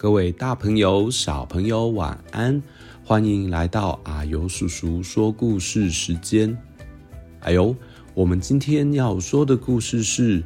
[0.00, 2.62] 各位大朋友、小朋友，晚安！
[3.02, 6.56] 欢迎来到啊呦叔叔说故事时间。
[7.40, 7.74] 哎呦，
[8.14, 10.40] 我们今天要说的故事是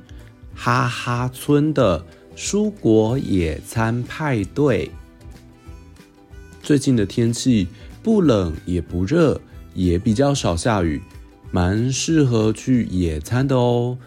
[0.55, 2.02] 哈哈村的
[2.34, 4.91] 蔬果野餐派对。
[6.62, 7.68] 最近的天气
[8.02, 9.38] 不冷也不热，
[9.74, 11.02] 也比较少下雨，
[11.51, 13.99] 蛮适合去野餐的哦。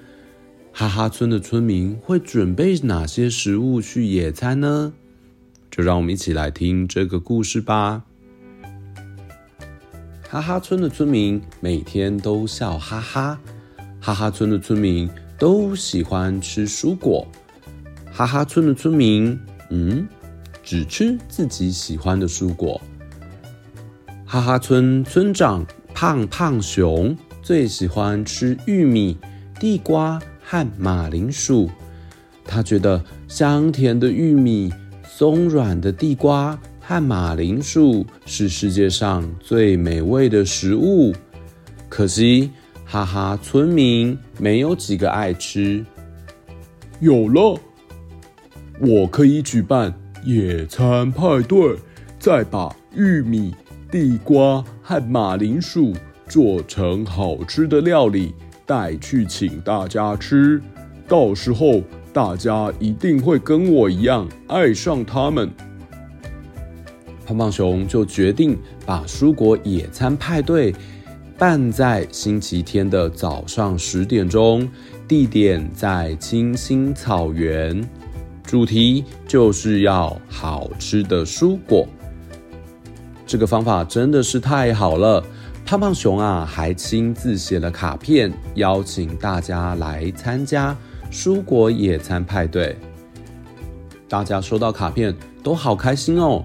[0.71, 4.91] 哈哈村的村民会准备哪些食物去野餐呢？
[5.75, 8.01] 就让我们一起来听这个故事吧。
[10.29, 13.37] 哈哈村的村民每天都笑哈哈，
[13.99, 17.27] 哈哈村的村民都喜欢吃蔬果，
[18.09, 19.37] 哈哈村的村民，
[19.69, 20.07] 嗯，
[20.63, 22.79] 只吃自己喜欢的蔬果。
[24.25, 29.17] 哈哈村村长胖胖熊最喜欢吃玉米、
[29.59, 31.69] 地瓜和马铃薯，
[32.45, 34.71] 他觉得香甜的玉米。
[35.17, 41.13] 松软的地瓜和马铃薯是世界上最美味的食物，
[41.87, 42.51] 可惜
[42.83, 45.85] 哈哈村民没有几个爱吃。
[46.99, 47.57] 有了，
[48.81, 49.93] 我可以举办
[50.25, 51.77] 野餐派对，
[52.19, 53.55] 再把玉米、
[53.89, 55.93] 地瓜和马铃薯
[56.27, 60.61] 做成好吃的料理带去请大家吃，
[61.07, 61.81] 到时候。
[62.15, 65.51] 大家一定会跟我一样爱上它们。
[67.25, 70.73] 胖胖熊就决定把蔬果野餐派对
[71.37, 74.65] 办在星期天的早上十点钟，
[75.05, 77.85] 地点在青青草原，
[78.45, 81.85] 主题就是要好吃的蔬果。
[83.27, 85.21] 这个方法真的是太好了！
[85.65, 90.73] 胖胖熊啊，还亲自写了卡片，邀请大家来参加。
[91.11, 92.77] 蔬果野餐派对，
[94.09, 96.43] 大家收到卡片都好开心哦，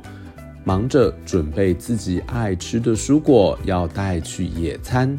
[0.65, 5.16] 忙着准备自己爱吃的蔬果要带去野餐。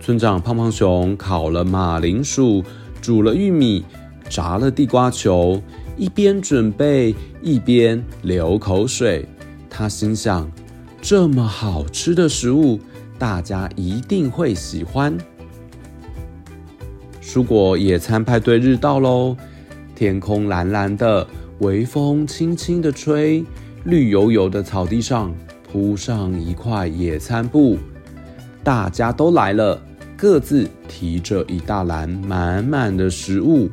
[0.00, 2.62] 村长胖胖熊烤了马铃薯，
[3.00, 3.84] 煮了玉米，
[4.28, 5.60] 炸了地瓜球，
[5.96, 9.26] 一边准备一边流口水。
[9.68, 10.50] 他心想：
[11.00, 12.78] 这么好吃的食物，
[13.18, 15.16] 大家一定会喜欢。
[17.26, 19.36] 蔬果野餐派对日到喽！
[19.96, 21.26] 天空蓝蓝的，
[21.58, 23.44] 微风轻轻的吹，
[23.82, 25.34] 绿油油的草地上
[25.68, 27.78] 铺上一块野餐布，
[28.62, 29.82] 大家都来了，
[30.16, 33.68] 各自提着一大篮满满的食物。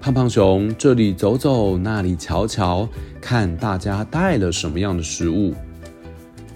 [0.00, 2.88] 胖胖熊这里走走，那里瞧瞧，
[3.20, 5.52] 看大家带了什么样的食物。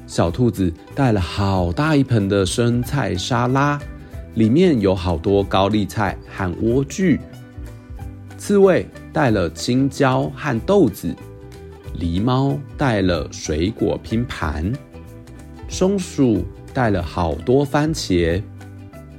[0.06, 3.78] 小兔子带了好大一盆的生菜沙拉。
[4.40, 7.20] 里面有好多高丽菜和莴苣，
[8.38, 11.14] 刺猬带了青椒和豆子，
[11.98, 14.72] 狸猫带了水果拼盘，
[15.68, 16.42] 松鼠
[16.72, 18.42] 带了好多番茄，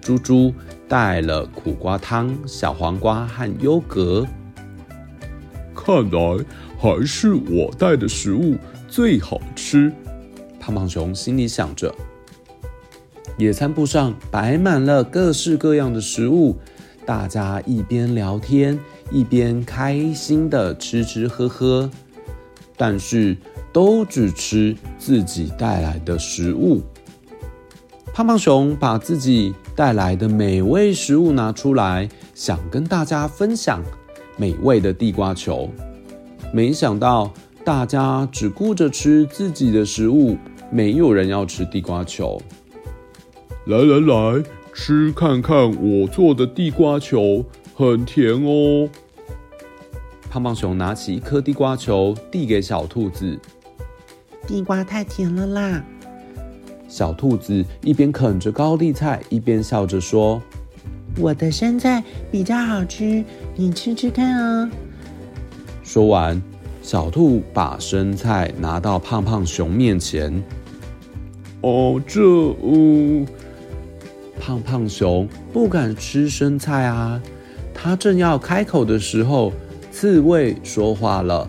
[0.01, 0.51] 猪猪
[0.89, 4.25] 带了苦瓜汤、小黄瓜和优格。
[5.75, 6.45] 看来
[6.79, 8.57] 还是我带的食物
[8.87, 9.93] 最好吃，
[10.59, 11.93] 胖胖熊心里想着。
[13.37, 16.55] 野餐布上摆满了各式各样的食物，
[17.05, 18.77] 大家一边聊天
[19.09, 21.89] 一边开心的吃吃喝喝，
[22.77, 23.35] 但是
[23.73, 26.81] 都只吃自己带来的食物。
[28.13, 33.81] 胖胖熊把自己带来的美味食物拿出来，想跟大家分享
[34.37, 35.69] 美味的地瓜球，
[36.53, 37.31] 没想到
[37.63, 40.37] 大家只顾着吃自己的食物，
[40.69, 42.39] 没有人要吃地瓜球。
[43.65, 44.43] 来来来，
[44.73, 48.89] 吃看看我做的地瓜球，很甜哦。
[50.31, 53.37] 胖胖熊拿起一颗地瓜球，递给小兔子。
[54.47, 55.83] 地瓜太甜了啦！
[56.87, 60.41] 小兔子一边啃着高丽菜，一边笑着说
[61.19, 63.23] ：“我的生菜比较好吃，
[63.55, 64.71] 你吃吃看啊。”
[65.83, 66.41] 说完，
[66.81, 70.43] 小兔把生菜拿到胖胖熊面前。
[71.61, 72.21] 哦，这……
[72.63, 73.27] 嗯，
[74.41, 77.21] 胖胖熊不敢吃生菜啊。
[77.75, 79.53] 他正要开口的时候，
[79.91, 81.47] 刺猬说话了：“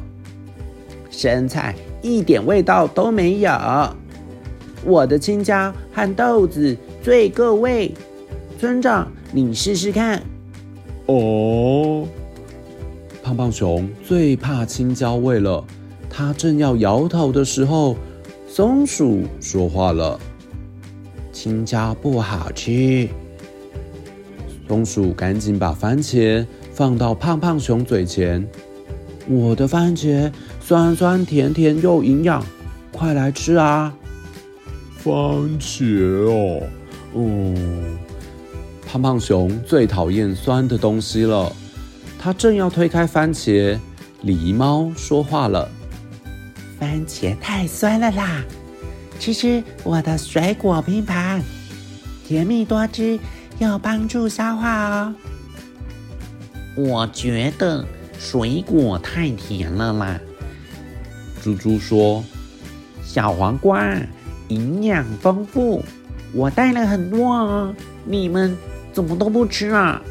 [1.10, 3.50] 生菜一点味道都没有，
[4.84, 7.92] 我的青椒和豆子最够味。
[8.60, 10.22] 村长，你试试看。”
[11.06, 12.06] 哦。
[13.22, 15.64] 胖胖熊最怕青椒味了，
[16.10, 17.96] 他正要摇头的时候，
[18.46, 20.18] 松鼠说话了
[21.32, 23.08] ：“青椒不好吃。”
[24.68, 28.46] 松鼠赶紧把番茄放到胖胖熊嘴前
[29.28, 32.42] ：“我的番茄酸酸甜甜又营养，
[32.90, 33.92] 快来吃啊！”
[34.96, 35.12] 番
[35.60, 36.62] 茄哦，
[37.12, 37.54] 哦，
[38.86, 41.52] 胖胖熊最讨厌酸的东西了。
[42.18, 43.76] 他正要推开番茄，
[44.24, 45.68] 狸猫说话了
[46.78, 48.42] ：“番茄太酸了啦，
[49.22, 51.40] 吃吃我的水果拼盘，
[52.26, 53.20] 甜蜜多汁，
[53.60, 55.14] 有帮助消化哦。”
[56.74, 57.86] 我觉得
[58.18, 60.20] 水果太甜了啦。
[61.40, 62.24] 猪猪说
[63.04, 63.96] ：“小黄瓜
[64.48, 65.84] 营养丰富，
[66.34, 67.72] 我带了很多哦，
[68.04, 68.56] 你们
[68.92, 70.02] 怎么都不吃啊？”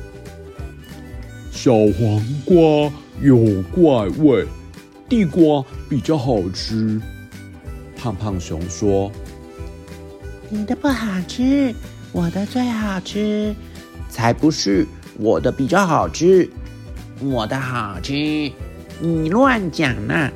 [1.51, 2.89] 小黄瓜
[3.21, 4.47] 有怪味，
[5.09, 7.01] 地瓜比较好吃。
[8.01, 9.11] 胖胖熊说
[10.49, 11.71] ：“你的不好吃，
[12.11, 13.55] 我的最好吃。”
[14.09, 14.87] 才不是，
[15.19, 16.49] 我的比较好吃，
[17.19, 18.51] 我的好吃。
[18.99, 20.31] 你乱讲呢！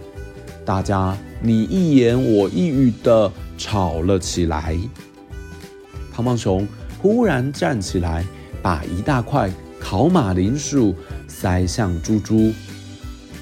[0.63, 4.77] 大家你一言我一语的吵了起来。
[6.13, 6.67] 胖胖熊
[7.01, 8.23] 忽然站起来，
[8.61, 9.49] 把一大块。
[9.79, 10.95] 烤马铃薯
[11.27, 12.51] 塞向猪猪，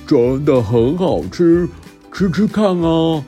[0.07, 1.67] 真的很好吃，
[2.11, 3.23] 吃吃看啊！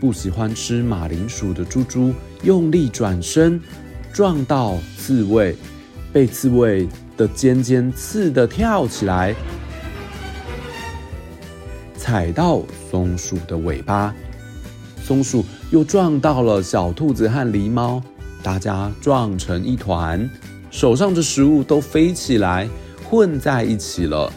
[0.00, 2.12] 不喜欢吃马铃薯的猪猪
[2.42, 3.60] 用力转身，
[4.12, 5.56] 撞到刺猬，
[6.12, 9.34] 被刺猬的尖尖刺得跳起来，
[11.96, 14.14] 踩到松鼠的尾巴，
[15.02, 18.02] 松鼠又撞到了小兔子和狸猫，
[18.42, 20.28] 大家撞成一团。
[20.70, 22.68] 手上的食物都飞起来，
[23.08, 24.30] 混在一起了。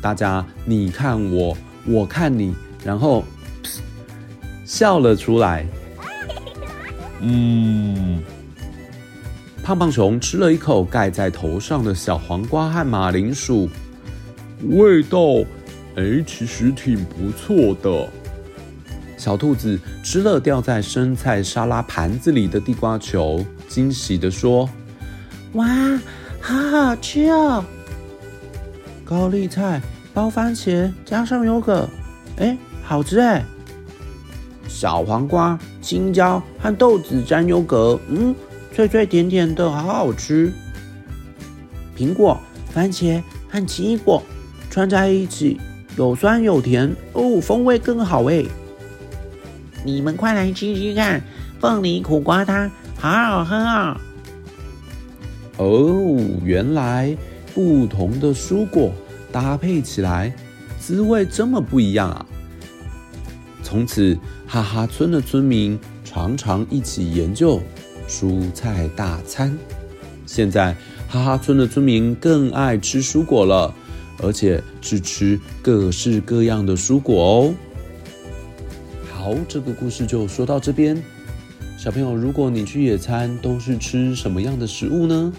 [0.00, 2.54] 大家你看我，我看你，
[2.84, 3.24] 然后
[4.68, 5.66] 笑了出来。
[7.22, 8.22] 嗯，
[9.62, 13.66] 胖胖熊吃了一口盖在头上的小黄瓜和马铃薯，
[14.68, 15.18] 味道，
[15.96, 18.06] 哎，其实挺不错的。
[19.16, 23.42] 小兔子吃了掉在生菜沙拉盘子里的地瓜球。
[23.68, 24.68] 惊喜地说
[25.54, 25.66] ：“哇，
[26.40, 27.64] 好好吃哦！
[29.04, 29.80] 高丽菜
[30.12, 31.88] 包番茄加上优格，
[32.36, 33.42] 哎，好吃哎！
[34.78, 38.32] 小黄瓜、青椒和豆子沾优格，嗯，
[38.72, 40.52] 脆脆甜甜的，好好吃。
[41.96, 42.38] 苹果、
[42.70, 44.22] 番茄和奇异果
[44.70, 45.60] 串在一起，
[45.96, 48.44] 有酸有甜哦，风味更好哎！
[49.84, 51.20] 你们快来吃吃看，
[51.58, 52.70] 凤梨苦瓜汤。”
[53.00, 54.00] 好好喝啊！
[55.56, 57.16] 哦，原来
[57.52, 58.92] 不同的蔬果
[59.32, 60.32] 搭配起来，
[60.78, 62.24] 滋味这么不一样啊！
[63.60, 64.16] 从此，
[64.50, 67.60] 哈哈村的村民常常一起研究
[68.08, 69.54] 蔬菜大餐。
[70.24, 70.74] 现在，
[71.06, 73.74] 哈哈村的村民更爱吃蔬果了，
[74.22, 77.54] 而且是吃各式各样的蔬果哦。
[79.12, 80.96] 好，这个故事就说到这边。
[81.76, 85.30] 小朋友，如果你去野餐，都是吃什么样的食物呢？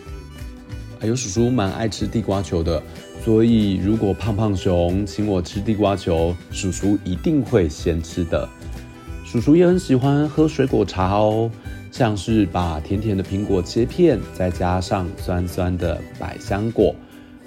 [1.01, 2.81] 啊，有叔叔蛮爱吃地瓜球的，
[3.25, 8.47] 所以如果胖胖熊请我吃地瓜球，叔叔一定会先吃的。
[9.31, 11.51] 叔叔也很喜欢喝水果茶哦，
[11.91, 16.95] 像是把甜甜的苹果切片，再加上酸酸的百香果，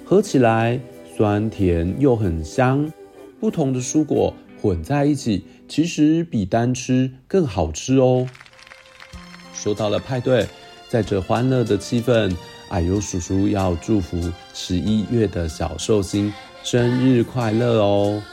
[0.05, 0.79] 喝起来
[1.13, 2.89] 酸甜又很香。
[3.37, 8.25] 不同的蔬果混在一起，其实比单吃更好吃哦。
[9.53, 10.47] 说到了派对，
[10.87, 12.33] 在这欢乐的气氛，
[12.69, 16.31] 矮油叔叔要祝福十一月的小寿星
[16.63, 18.23] 生日快乐哦！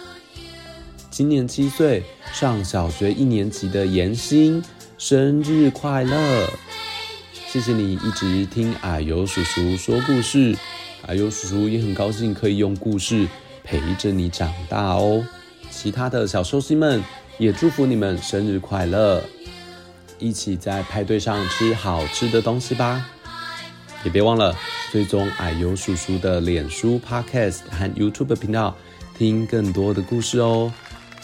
[1.20, 4.64] 今年七岁，上小学一年级的妍欣，
[4.96, 6.48] 生日快乐！
[7.46, 10.56] 谢谢你一直听啊呦叔叔说故事，
[11.06, 13.28] 啊呦叔叔也很高兴可以用故事
[13.62, 15.22] 陪着你长大哦。
[15.70, 17.02] 其他的小寿星们
[17.36, 19.22] 也祝福你们生日快乐！
[20.18, 23.10] 一起在派对上吃好吃的东西吧！
[24.04, 24.56] 也别忘了
[24.90, 28.74] 追踪矮油叔叔的脸书、Podcast 和 YouTube 频道，
[29.18, 30.72] 听更多的故事哦。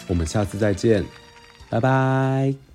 [0.07, 1.05] 我们下次再见，
[1.69, 2.66] 拜拜。